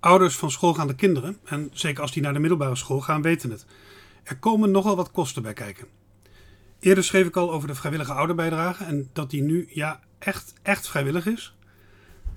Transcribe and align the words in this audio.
Ouders 0.00 0.36
van 0.36 0.50
schoolgaande 0.50 0.94
kinderen, 0.94 1.38
en 1.44 1.70
zeker 1.72 2.02
als 2.02 2.12
die 2.12 2.22
naar 2.22 2.32
de 2.32 2.38
middelbare 2.38 2.76
school 2.76 3.00
gaan, 3.00 3.22
weten 3.22 3.50
het. 3.50 3.66
Er 4.22 4.38
komen 4.38 4.70
nogal 4.70 4.96
wat 4.96 5.10
kosten 5.10 5.42
bij 5.42 5.52
kijken. 5.52 5.86
Eerder 6.80 7.04
schreef 7.04 7.26
ik 7.26 7.36
al 7.36 7.52
over 7.52 7.68
de 7.68 7.74
vrijwillige 7.74 8.12
ouderbijdrage 8.12 8.84
en 8.84 9.10
dat 9.12 9.30
die 9.30 9.42
nu 9.42 9.68
ja, 9.70 10.00
echt, 10.18 10.54
echt 10.62 10.88
vrijwillig 10.88 11.26
is. 11.26 11.54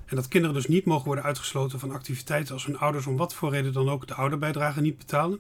En 0.06 0.16
dat 0.16 0.28
kinderen 0.28 0.56
dus 0.56 0.68
niet 0.68 0.86
mogen 0.86 1.06
worden 1.06 1.24
uitgesloten 1.24 1.80
van 1.80 1.92
activiteiten 1.92 2.54
als 2.54 2.66
hun 2.66 2.78
ouders 2.78 3.08
om 3.08 3.18
wat 3.18 3.34
voor 3.34 3.50
reden 3.50 3.74
dan 3.74 3.90
ook 3.90 4.08
de 4.08 4.14
ouderbijdrage 4.14 4.82
niet 4.82 4.98
betalen. 4.98 5.40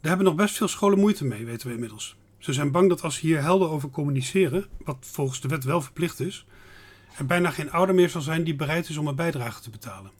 Daar 0.00 0.08
hebben 0.08 0.26
nog 0.26 0.34
best 0.34 0.56
veel 0.56 0.68
scholen 0.68 0.98
moeite 0.98 1.24
mee, 1.24 1.44
weten 1.44 1.68
we 1.68 1.74
inmiddels. 1.74 2.16
Ze 2.38 2.52
zijn 2.52 2.70
bang 2.70 2.88
dat 2.88 3.02
als 3.02 3.14
ze 3.14 3.26
hier 3.26 3.42
helder 3.42 3.68
over 3.68 3.90
communiceren, 3.90 4.66
wat 4.84 4.96
volgens 5.00 5.40
de 5.40 5.48
wet 5.48 5.64
wel 5.64 5.80
verplicht 5.80 6.20
is, 6.20 6.46
er 7.16 7.26
bijna 7.26 7.50
geen 7.50 7.70
ouder 7.70 7.94
meer 7.94 8.08
zal 8.08 8.20
zijn 8.20 8.44
die 8.44 8.56
bereid 8.56 8.88
is 8.88 8.96
om 8.96 9.06
een 9.06 9.14
bijdrage 9.14 9.60
te 9.60 9.70
betalen. 9.70 10.10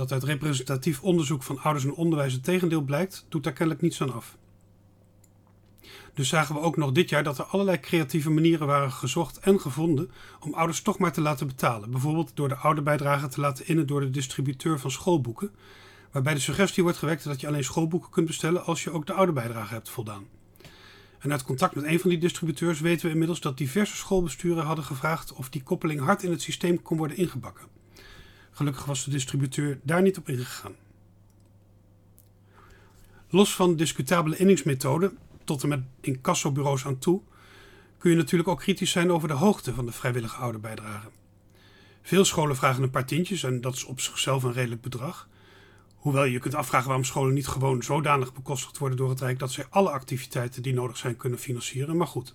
Dat 0.00 0.12
uit 0.12 0.24
representatief 0.24 1.02
onderzoek 1.02 1.42
van 1.42 1.58
ouders 1.58 1.84
en 1.84 1.94
onderwijs 1.94 2.32
het 2.32 2.44
tegendeel 2.44 2.80
blijkt, 2.80 3.26
doet 3.28 3.44
daar 3.44 3.52
kennelijk 3.52 3.82
niets 3.82 4.02
aan 4.02 4.12
af. 4.12 4.36
Dus 6.14 6.28
zagen 6.28 6.54
we 6.54 6.60
ook 6.60 6.76
nog 6.76 6.92
dit 6.92 7.08
jaar 7.08 7.22
dat 7.22 7.38
er 7.38 7.44
allerlei 7.44 7.80
creatieve 7.80 8.30
manieren 8.30 8.66
waren 8.66 8.92
gezocht 8.92 9.38
en 9.38 9.60
gevonden 9.60 10.10
om 10.40 10.54
ouders 10.54 10.82
toch 10.82 10.98
maar 10.98 11.12
te 11.12 11.20
laten 11.20 11.46
betalen. 11.46 11.90
Bijvoorbeeld 11.90 12.30
door 12.34 12.48
de 12.48 12.56
ouderbijdrage 12.56 13.28
te 13.28 13.40
laten 13.40 13.66
innen 13.66 13.86
door 13.86 14.00
de 14.00 14.10
distributeur 14.10 14.78
van 14.78 14.90
schoolboeken, 14.90 15.50
waarbij 16.12 16.34
de 16.34 16.40
suggestie 16.40 16.82
wordt 16.82 16.98
gewekt 16.98 17.24
dat 17.24 17.40
je 17.40 17.46
alleen 17.46 17.64
schoolboeken 17.64 18.10
kunt 18.10 18.26
bestellen 18.26 18.64
als 18.64 18.84
je 18.84 18.90
ook 18.90 19.06
de 19.06 19.12
ouderbijdrage 19.12 19.74
hebt 19.74 19.88
voldaan. 19.88 20.26
En 21.18 21.32
uit 21.32 21.42
contact 21.42 21.74
met 21.74 21.84
een 21.84 22.00
van 22.00 22.10
die 22.10 22.18
distributeurs 22.18 22.80
weten 22.80 23.06
we 23.06 23.12
inmiddels 23.12 23.40
dat 23.40 23.58
diverse 23.58 23.96
schoolbesturen 23.96 24.64
hadden 24.64 24.84
gevraagd 24.84 25.32
of 25.32 25.48
die 25.48 25.62
koppeling 25.62 26.00
hard 26.00 26.22
in 26.22 26.30
het 26.30 26.42
systeem 26.42 26.82
kon 26.82 26.96
worden 26.96 27.16
ingebakken. 27.16 27.79
Gelukkig 28.60 28.84
was 28.84 29.04
de 29.04 29.10
distributeur 29.10 29.78
daar 29.82 30.02
niet 30.02 30.18
op 30.18 30.28
ingegaan. 30.28 30.74
Los 33.28 33.54
van 33.54 33.76
discutabele 33.76 34.36
inningsmethoden, 34.36 35.18
tot 35.44 35.62
en 35.62 35.68
met 35.68 35.80
incassobureaus 36.00 36.86
aan 36.86 36.98
toe, 36.98 37.22
kun 37.98 38.10
je 38.10 38.16
natuurlijk 38.16 38.48
ook 38.48 38.58
kritisch 38.58 38.90
zijn 38.90 39.12
over 39.12 39.28
de 39.28 39.34
hoogte 39.34 39.74
van 39.74 39.86
de 39.86 39.92
vrijwillige 39.92 40.36
ouderbijdrage. 40.36 41.08
Veel 42.02 42.24
scholen 42.24 42.56
vragen 42.56 42.82
een 42.82 42.90
paar 42.90 43.06
tientjes 43.06 43.42
en 43.42 43.60
dat 43.60 43.74
is 43.74 43.84
op 43.84 44.00
zichzelf 44.00 44.42
een 44.42 44.52
redelijk 44.52 44.82
bedrag. 44.82 45.28
Hoewel 45.94 46.24
je 46.24 46.38
kunt 46.38 46.54
afvragen 46.54 46.86
waarom 46.86 47.04
scholen 47.04 47.34
niet 47.34 47.48
gewoon 47.48 47.82
zodanig 47.82 48.32
bekostigd 48.32 48.78
worden 48.78 48.98
door 48.98 49.10
het 49.10 49.20
Rijk 49.20 49.38
dat 49.38 49.52
zij 49.52 49.66
alle 49.70 49.90
activiteiten 49.90 50.62
die 50.62 50.74
nodig 50.74 50.96
zijn 50.96 51.16
kunnen 51.16 51.38
financieren, 51.38 51.96
maar 51.96 52.06
goed. 52.06 52.34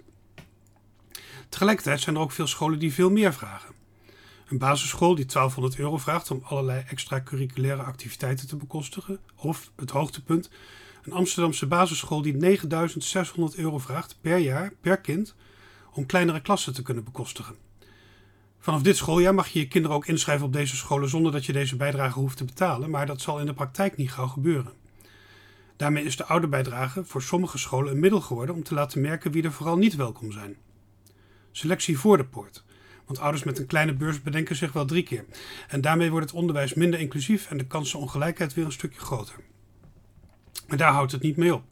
Tegelijkertijd 1.49 2.01
zijn 2.01 2.15
er 2.15 2.21
ook 2.21 2.31
veel 2.31 2.47
scholen 2.47 2.79
die 2.79 2.93
veel 2.93 3.09
meer 3.09 3.33
vragen. 3.33 3.74
Een 4.45 4.57
basisschool 4.57 5.15
die 5.15 5.25
1200 5.25 5.79
euro 5.79 5.97
vraagt 5.97 6.31
om 6.31 6.41
allerlei 6.43 6.83
extracurriculaire 6.87 7.81
activiteiten 7.81 8.47
te 8.47 8.55
bekostigen. 8.55 9.19
Of, 9.35 9.71
het 9.75 9.89
hoogtepunt, 9.89 10.49
een 11.03 11.13
Amsterdamse 11.13 11.67
basisschool 11.67 12.21
die 12.21 12.35
9600 12.35 13.55
euro 13.55 13.77
vraagt 13.77 14.17
per 14.21 14.37
jaar, 14.37 14.73
per 14.81 14.97
kind, 14.97 15.35
om 15.91 16.05
kleinere 16.05 16.41
klassen 16.41 16.73
te 16.73 16.81
kunnen 16.81 17.03
bekostigen. 17.03 17.55
Vanaf 18.59 18.81
dit 18.81 18.97
schooljaar 18.97 19.33
mag 19.33 19.47
je 19.47 19.59
je 19.59 19.67
kinderen 19.67 19.97
ook 19.97 20.07
inschrijven 20.07 20.45
op 20.45 20.53
deze 20.53 20.75
scholen 20.75 21.09
zonder 21.09 21.31
dat 21.31 21.45
je 21.45 21.53
deze 21.53 21.75
bijdrage 21.75 22.19
hoeft 22.19 22.37
te 22.37 22.45
betalen, 22.45 22.89
maar 22.89 23.05
dat 23.05 23.21
zal 23.21 23.39
in 23.39 23.45
de 23.45 23.53
praktijk 23.53 23.97
niet 23.97 24.11
gauw 24.11 24.27
gebeuren. 24.27 24.73
Daarmee 25.75 26.03
is 26.03 26.15
de 26.15 26.25
oude 26.25 26.47
bijdrage 26.47 27.05
voor 27.05 27.21
sommige 27.21 27.57
scholen 27.57 27.91
een 27.91 27.99
middel 27.99 28.21
geworden 28.21 28.55
om 28.55 28.63
te 28.63 28.73
laten 28.73 29.01
merken 29.01 29.31
wie 29.31 29.43
er 29.43 29.51
vooral 29.51 29.77
niet 29.77 29.95
welkom 29.95 30.31
zijn. 30.31 30.57
Selectie 31.51 31.99
voor 31.99 32.17
de 32.17 32.25
poort. 32.25 32.64
Want 33.05 33.19
ouders 33.19 33.43
met 33.43 33.59
een 33.59 33.65
kleine 33.65 33.93
beurs 33.93 34.21
bedenken 34.21 34.55
zich 34.55 34.73
wel 34.73 34.85
drie 34.85 35.03
keer. 35.03 35.25
En 35.67 35.81
daarmee 35.81 36.09
wordt 36.09 36.25
het 36.25 36.35
onderwijs 36.35 36.73
minder 36.73 36.99
inclusief 36.99 37.49
en 37.49 37.57
de 37.57 37.67
kansenongelijkheid 37.67 38.53
weer 38.53 38.65
een 38.65 38.71
stukje 38.71 38.99
groter. 38.99 39.35
Maar 40.67 40.77
daar 40.77 40.91
houdt 40.91 41.11
het 41.11 41.21
niet 41.21 41.37
mee 41.37 41.53
op. 41.53 41.63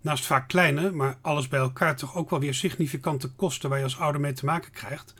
Naast 0.00 0.26
vaak 0.26 0.48
kleine, 0.48 0.90
maar 0.90 1.18
alles 1.20 1.48
bij 1.48 1.60
elkaar 1.60 1.96
toch 1.96 2.16
ook 2.16 2.30
wel 2.30 2.40
weer 2.40 2.54
significante 2.54 3.28
kosten 3.28 3.68
waar 3.68 3.78
je 3.78 3.84
als 3.84 3.98
ouder 3.98 4.20
mee 4.20 4.32
te 4.32 4.44
maken 4.44 4.70
krijgt. 4.70 5.14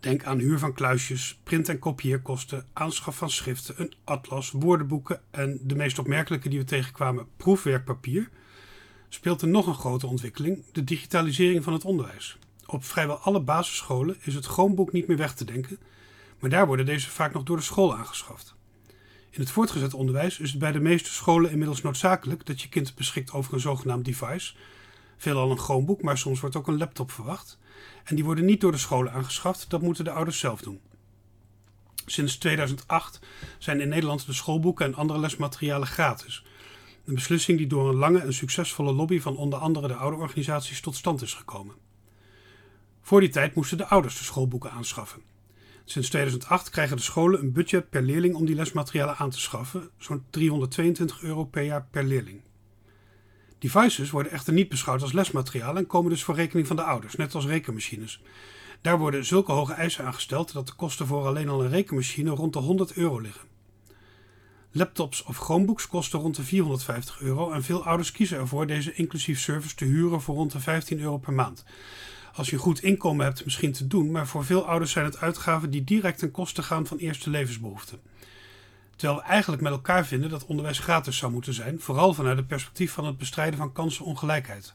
Denk 0.00 0.24
aan 0.24 0.38
huur 0.38 0.58
van 0.58 0.72
kluisjes, 0.72 1.40
print- 1.42 1.68
en 1.68 1.78
kopieerkosten, 1.78 2.66
aanschaf 2.72 3.16
van 3.16 3.30
schriften, 3.30 3.74
een 3.78 3.94
atlas, 4.04 4.50
woordenboeken 4.50 5.20
en 5.30 5.58
de 5.62 5.74
meest 5.74 5.98
opmerkelijke 5.98 6.48
die 6.48 6.58
we 6.58 6.64
tegenkwamen, 6.64 7.26
proefwerkpapier. 7.36 8.28
Speelt 9.08 9.42
er 9.42 9.48
nog 9.48 9.66
een 9.66 9.74
grote 9.74 10.06
ontwikkeling, 10.06 10.64
de 10.72 10.84
digitalisering 10.84 11.64
van 11.64 11.72
het 11.72 11.84
onderwijs. 11.84 12.38
Op 12.72 12.84
vrijwel 12.84 13.16
alle 13.16 13.40
basisscholen 13.40 14.16
is 14.20 14.34
het 14.34 14.46
Chromebook 14.46 14.92
niet 14.92 15.06
meer 15.06 15.16
weg 15.16 15.34
te 15.34 15.44
denken, 15.44 15.78
maar 16.38 16.50
daar 16.50 16.66
worden 16.66 16.86
deze 16.86 17.10
vaak 17.10 17.32
nog 17.32 17.42
door 17.42 17.56
de 17.56 17.62
school 17.62 17.96
aangeschaft. 17.96 18.54
In 19.30 19.40
het 19.40 19.50
voortgezet 19.50 19.94
onderwijs 19.94 20.38
is 20.38 20.50
het 20.50 20.58
bij 20.58 20.72
de 20.72 20.80
meeste 20.80 21.10
scholen 21.10 21.50
inmiddels 21.50 21.82
noodzakelijk 21.82 22.46
dat 22.46 22.60
je 22.62 22.68
kind 22.68 22.94
beschikt 22.94 23.32
over 23.32 23.54
een 23.54 23.60
zogenaamd 23.60 24.04
device, 24.04 24.54
veelal 25.16 25.50
een 25.50 25.58
Chromebook, 25.58 26.02
maar 26.02 26.18
soms 26.18 26.40
wordt 26.40 26.56
ook 26.56 26.66
een 26.66 26.78
laptop 26.78 27.10
verwacht. 27.10 27.58
En 28.04 28.14
die 28.14 28.24
worden 28.24 28.44
niet 28.44 28.60
door 28.60 28.72
de 28.72 28.78
scholen 28.78 29.12
aangeschaft, 29.12 29.70
dat 29.70 29.82
moeten 29.82 30.04
de 30.04 30.10
ouders 30.10 30.38
zelf 30.38 30.60
doen. 30.60 30.80
Sinds 32.06 32.36
2008 32.36 33.20
zijn 33.58 33.80
in 33.80 33.88
Nederland 33.88 34.26
de 34.26 34.32
schoolboeken 34.32 34.86
en 34.86 34.94
andere 34.94 35.18
lesmaterialen 35.18 35.88
gratis. 35.88 36.44
Een 37.04 37.14
beslissing 37.14 37.58
die 37.58 37.66
door 37.66 37.88
een 37.88 37.96
lange 37.96 38.20
en 38.20 38.34
succesvolle 38.34 38.92
lobby 38.92 39.20
van 39.20 39.36
onder 39.36 39.58
andere 39.58 39.88
de 39.88 39.94
ouderorganisaties 39.94 40.80
tot 40.80 40.96
stand 40.96 41.22
is 41.22 41.34
gekomen. 41.34 41.90
Voor 43.02 43.20
die 43.20 43.28
tijd 43.28 43.54
moesten 43.54 43.78
de 43.78 43.86
ouders 43.86 44.18
de 44.18 44.24
schoolboeken 44.24 44.70
aanschaffen. 44.70 45.22
Sinds 45.84 46.08
2008 46.08 46.70
krijgen 46.70 46.96
de 46.96 47.02
scholen 47.02 47.40
een 47.40 47.52
budget 47.52 47.90
per 47.90 48.02
leerling 48.02 48.34
om 48.34 48.46
die 48.46 48.54
lesmaterialen 48.54 49.16
aan 49.16 49.30
te 49.30 49.40
schaffen, 49.40 49.90
zo'n 49.98 50.24
322 50.30 51.22
euro 51.22 51.44
per 51.44 51.62
jaar 51.62 51.86
per 51.90 52.04
leerling. 52.04 52.40
Devices 53.58 54.10
worden 54.10 54.32
echter 54.32 54.52
niet 54.52 54.68
beschouwd 54.68 55.02
als 55.02 55.12
lesmateriaal 55.12 55.76
en 55.76 55.86
komen 55.86 56.10
dus 56.10 56.24
voor 56.24 56.34
rekening 56.34 56.66
van 56.66 56.76
de 56.76 56.82
ouders, 56.82 57.16
net 57.16 57.34
als 57.34 57.46
rekenmachines. 57.46 58.22
Daar 58.80 58.98
worden 58.98 59.24
zulke 59.24 59.52
hoge 59.52 59.72
eisen 59.72 60.04
aangesteld 60.04 60.52
dat 60.52 60.66
de 60.66 60.74
kosten 60.74 61.06
voor 61.06 61.26
alleen 61.26 61.48
al 61.48 61.64
een 61.64 61.70
rekenmachine 61.70 62.30
rond 62.30 62.52
de 62.52 62.58
100 62.58 62.92
euro 62.92 63.18
liggen. 63.18 63.48
Laptops 64.70 65.22
of 65.22 65.36
Chromebooks 65.36 65.86
kosten 65.86 66.18
rond 66.18 66.36
de 66.36 66.42
450 66.42 67.20
euro 67.20 67.52
en 67.52 67.62
veel 67.62 67.84
ouders 67.84 68.12
kiezen 68.12 68.38
ervoor 68.38 68.66
deze 68.66 68.94
inclusief 68.94 69.40
service 69.40 69.74
te 69.74 69.84
huren 69.84 70.20
voor 70.20 70.34
rond 70.34 70.52
de 70.52 70.60
15 70.60 71.00
euro 71.00 71.18
per 71.18 71.32
maand 71.32 71.64
als 72.34 72.50
je 72.50 72.56
goed 72.56 72.82
inkomen 72.82 73.24
hebt, 73.24 73.44
misschien 73.44 73.72
te 73.72 73.86
doen, 73.86 74.10
maar 74.10 74.26
voor 74.26 74.44
veel 74.44 74.66
ouders 74.66 74.90
zijn 74.92 75.04
het 75.04 75.20
uitgaven 75.20 75.70
die 75.70 75.84
direct 75.84 76.18
ten 76.18 76.30
koste 76.30 76.62
gaan 76.62 76.86
van 76.86 76.96
eerste 76.96 77.30
levensbehoeften. 77.30 78.00
Terwijl 78.96 79.20
we 79.20 79.26
eigenlijk 79.26 79.62
met 79.62 79.72
elkaar 79.72 80.06
vinden 80.06 80.30
dat 80.30 80.46
onderwijs 80.46 80.78
gratis 80.78 81.16
zou 81.16 81.32
moeten 81.32 81.54
zijn, 81.54 81.80
vooral 81.80 82.14
vanuit 82.14 82.36
het 82.36 82.46
perspectief 82.46 82.92
van 82.92 83.06
het 83.06 83.18
bestrijden 83.18 83.58
van 83.58 83.72
kansenongelijkheid. 83.72 84.72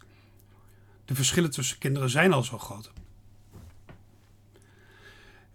De 1.05 1.15
verschillen 1.15 1.51
tussen 1.51 1.77
kinderen 1.77 2.09
zijn 2.09 2.33
al 2.33 2.43
zo 2.43 2.57
groot. 2.57 2.91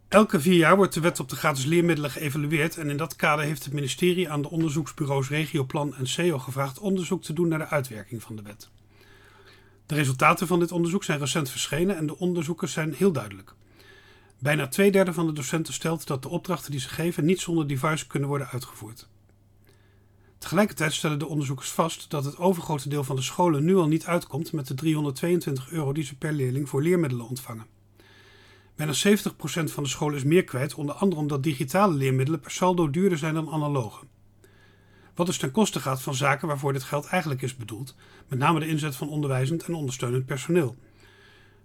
Elke 0.08 0.40
vier 0.40 0.56
jaar 0.56 0.76
wordt 0.76 0.94
de 0.94 1.00
wet 1.00 1.20
op 1.20 1.28
de 1.28 1.36
gratis 1.36 1.64
leermiddelen 1.64 2.10
geëvalueerd 2.10 2.76
en 2.76 2.90
in 2.90 2.96
dat 2.96 3.16
kader 3.16 3.44
heeft 3.44 3.64
het 3.64 3.72
ministerie 3.72 4.30
aan 4.30 4.42
de 4.42 4.50
onderzoeksbureaus 4.50 5.28
Regioplan 5.28 5.94
en 5.94 6.06
SEO 6.06 6.38
gevraagd 6.38 6.78
onderzoek 6.78 7.22
te 7.22 7.32
doen 7.32 7.48
naar 7.48 7.58
de 7.58 7.68
uitwerking 7.68 8.22
van 8.22 8.36
de 8.36 8.42
wet. 8.42 8.70
De 9.92 9.98
resultaten 9.98 10.46
van 10.46 10.58
dit 10.58 10.72
onderzoek 10.72 11.04
zijn 11.04 11.18
recent 11.18 11.50
verschenen 11.50 11.96
en 11.96 12.06
de 12.06 12.18
onderzoekers 12.18 12.72
zijn 12.72 12.94
heel 12.94 13.12
duidelijk. 13.12 13.54
Bijna 14.38 14.68
twee 14.68 14.90
derde 14.90 15.12
van 15.12 15.26
de 15.26 15.32
docenten 15.32 15.74
stelt 15.74 16.06
dat 16.06 16.22
de 16.22 16.28
opdrachten 16.28 16.70
die 16.70 16.80
ze 16.80 16.88
geven 16.88 17.24
niet 17.24 17.40
zonder 17.40 17.66
device 17.66 18.06
kunnen 18.06 18.28
worden 18.28 18.48
uitgevoerd. 18.48 19.08
Tegelijkertijd 20.38 20.92
stellen 20.92 21.18
de 21.18 21.26
onderzoekers 21.26 21.70
vast 21.70 22.10
dat 22.10 22.24
het 22.24 22.36
overgrote 22.36 22.88
deel 22.88 23.04
van 23.04 23.16
de 23.16 23.22
scholen 23.22 23.64
nu 23.64 23.76
al 23.76 23.88
niet 23.88 24.06
uitkomt 24.06 24.52
met 24.52 24.66
de 24.66 24.74
322 24.74 25.70
euro 25.70 25.92
die 25.92 26.04
ze 26.04 26.16
per 26.16 26.32
leerling 26.32 26.68
voor 26.68 26.82
leermiddelen 26.82 27.28
ontvangen. 27.28 27.66
Bijna 28.76 28.92
70% 28.92 28.94
van 29.64 29.82
de 29.82 29.88
scholen 29.88 30.16
is 30.16 30.24
meer 30.24 30.44
kwijt, 30.44 30.74
onder 30.74 30.94
andere 30.94 31.20
omdat 31.20 31.42
digitale 31.42 31.94
leermiddelen 31.94 32.40
per 32.40 32.50
saldo 32.50 32.90
duurder 32.90 33.18
zijn 33.18 33.34
dan 33.34 33.50
analoge 33.50 34.04
wat 35.14 35.26
dus 35.26 35.38
ten 35.38 35.50
koste 35.50 35.80
gaat 35.80 36.02
van 36.02 36.14
zaken 36.14 36.48
waarvoor 36.48 36.72
dit 36.72 36.82
geld 36.82 37.06
eigenlijk 37.06 37.42
is 37.42 37.56
bedoeld, 37.56 37.94
met 38.28 38.38
name 38.38 38.60
de 38.60 38.68
inzet 38.68 38.96
van 38.96 39.08
onderwijzend 39.08 39.64
en 39.64 39.74
ondersteunend 39.74 40.26
personeel. 40.26 40.76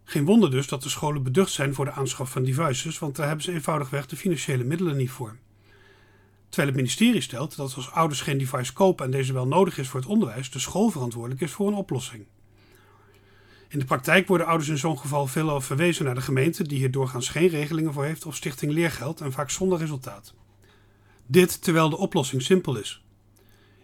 Geen 0.03 0.25
wonder 0.25 0.51
dus 0.51 0.67
dat 0.67 0.83
de 0.83 0.89
scholen 0.89 1.23
beducht 1.23 1.51
zijn 1.51 1.73
voor 1.73 1.85
de 1.85 1.91
aanschaf 1.91 2.31
van 2.31 2.43
devices, 2.43 2.99
want 2.99 3.15
daar 3.15 3.27
hebben 3.27 3.45
ze 3.45 3.51
eenvoudigweg 3.51 4.05
de 4.05 4.15
financiële 4.15 4.63
middelen 4.63 4.97
niet 4.97 5.09
voor. 5.09 5.35
Terwijl 6.49 6.67
het 6.67 6.77
ministerie 6.77 7.21
stelt 7.21 7.55
dat 7.55 7.75
als 7.75 7.91
ouders 7.91 8.21
geen 8.21 8.37
device 8.37 8.73
kopen 8.73 9.05
en 9.05 9.11
deze 9.11 9.33
wel 9.33 9.47
nodig 9.47 9.77
is 9.77 9.87
voor 9.87 9.99
het 9.99 10.09
onderwijs, 10.09 10.51
de 10.51 10.59
school 10.59 10.89
verantwoordelijk 10.89 11.41
is 11.41 11.51
voor 11.51 11.67
een 11.67 11.73
oplossing. 11.73 12.25
In 13.69 13.79
de 13.79 13.85
praktijk 13.85 14.27
worden 14.27 14.47
ouders 14.47 14.69
in 14.69 14.77
zo'n 14.77 14.99
geval 14.99 15.27
veelal 15.27 15.61
verwezen 15.61 16.05
naar 16.05 16.15
de 16.15 16.21
gemeente, 16.21 16.63
die 16.63 16.77
hier 16.77 16.91
doorgaans 16.91 17.29
geen 17.29 17.47
regelingen 17.47 17.93
voor 17.93 18.03
heeft, 18.03 18.25
of 18.25 18.35
stichting 18.35 18.71
leergeld 18.71 19.21
en 19.21 19.31
vaak 19.31 19.49
zonder 19.49 19.79
resultaat. 19.79 20.33
Dit 21.25 21.61
terwijl 21.61 21.89
de 21.89 21.97
oplossing 21.97 22.41
simpel 22.41 22.75
is. 22.75 23.05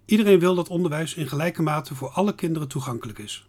Iedereen 0.05 0.39
wil 0.39 0.55
dat 0.55 0.69
onderwijs 0.69 1.13
in 1.13 1.27
gelijke 1.27 1.61
mate 1.61 1.95
voor 1.95 2.09
alle 2.09 2.35
kinderen 2.35 2.67
toegankelijk 2.67 3.19
is. 3.19 3.47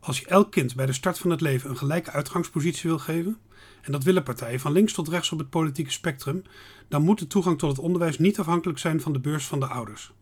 Als 0.00 0.18
je 0.18 0.26
elk 0.26 0.50
kind 0.50 0.74
bij 0.74 0.86
de 0.86 0.92
start 0.92 1.18
van 1.18 1.30
het 1.30 1.40
leven 1.40 1.70
een 1.70 1.76
gelijke 1.76 2.10
uitgangspositie 2.10 2.90
wil 2.90 2.98
geven, 2.98 3.38
en 3.82 3.92
dat 3.92 4.04
willen 4.04 4.22
partijen 4.22 4.60
van 4.60 4.72
links 4.72 4.92
tot 4.92 5.08
rechts 5.08 5.32
op 5.32 5.38
het 5.38 5.50
politieke 5.50 5.90
spectrum, 5.90 6.42
dan 6.88 7.02
moet 7.02 7.18
de 7.18 7.26
toegang 7.26 7.58
tot 7.58 7.70
het 7.70 7.78
onderwijs 7.78 8.18
niet 8.18 8.38
afhankelijk 8.38 8.78
zijn 8.78 9.00
van 9.00 9.12
de 9.12 9.20
beurs 9.20 9.46
van 9.46 9.60
de 9.60 9.66
ouders. 9.66 10.12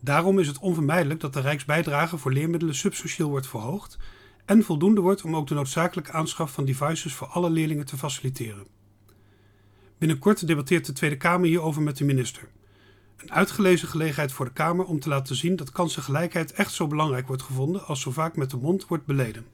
Daarom 0.00 0.38
is 0.38 0.46
het 0.46 0.58
onvermijdelijk 0.58 1.20
dat 1.20 1.32
de 1.32 1.40
Rijksbijdrage 1.40 2.18
voor 2.18 2.32
leermiddelen 2.32 2.74
substantieel 2.74 3.28
wordt 3.28 3.46
verhoogd 3.46 3.98
en 4.44 4.62
voldoende 4.62 5.00
wordt 5.00 5.22
om 5.22 5.36
ook 5.36 5.46
de 5.46 5.54
noodzakelijke 5.54 6.12
aanschaf 6.12 6.52
van 6.52 6.64
devices 6.64 7.14
voor 7.14 7.26
alle 7.26 7.50
leerlingen 7.50 7.86
te 7.86 7.96
faciliteren. 7.96 8.66
Binnenkort 9.98 10.46
debatteert 10.46 10.86
de 10.86 10.92
Tweede 10.92 11.16
Kamer 11.16 11.46
hierover 11.46 11.82
met 11.82 11.96
de 11.96 12.04
minister. 12.04 12.48
Een 13.22 13.32
uitgelezen 13.32 13.88
gelegenheid 13.88 14.32
voor 14.32 14.44
de 14.44 14.52
Kamer 14.52 14.84
om 14.84 15.00
te 15.00 15.08
laten 15.08 15.36
zien 15.36 15.56
dat 15.56 15.72
kansengelijkheid 15.72 16.52
echt 16.52 16.72
zo 16.72 16.86
belangrijk 16.86 17.26
wordt 17.26 17.42
gevonden 17.42 17.86
als 17.86 18.00
zo 18.00 18.10
vaak 18.10 18.36
met 18.36 18.50
de 18.50 18.56
mond 18.56 18.86
wordt 18.86 19.06
beleden. 19.06 19.46